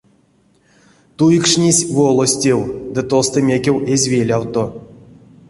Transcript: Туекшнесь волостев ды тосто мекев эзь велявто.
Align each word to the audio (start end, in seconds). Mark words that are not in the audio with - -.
Туекшнесь 1.17 1.81
волостев 1.95 2.59
ды 2.93 3.01
тосто 3.09 3.37
мекев 3.47 3.77
эзь 3.93 4.07
велявто. 4.13 4.63